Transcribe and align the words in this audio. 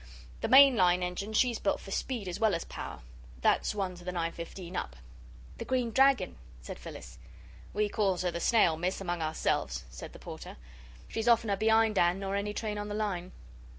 The 0.39 0.47
main 0.47 0.75
line 0.75 1.03
engine 1.03 1.31
she's 1.33 1.59
built 1.59 1.79
for 1.79 1.91
speed 1.91 2.27
as 2.27 2.39
well 2.39 2.55
as 2.55 2.63
power. 2.65 3.01
That's 3.41 3.75
one 3.75 3.93
to 3.97 4.03
the 4.03 4.11
9.15 4.11 4.75
up." 4.75 4.95
"The 5.59 5.65
Green 5.65 5.91
Dragon," 5.91 6.37
said 6.59 6.79
Phyllis. 6.79 7.19
"We 7.71 7.87
calls 7.87 8.23
her 8.23 8.31
the 8.31 8.39
Snail, 8.39 8.77
Miss, 8.77 8.99
among 8.99 9.21
ourselves," 9.21 9.83
said 9.91 10.13
the 10.13 10.17
Porter. 10.17 10.57
"She's 11.07 11.27
oftener 11.27 11.55
be'ind'and 11.55 12.19
nor 12.19 12.35
any 12.35 12.51
train 12.51 12.79
on 12.79 12.87
the 12.87 12.95
line." 12.95 13.31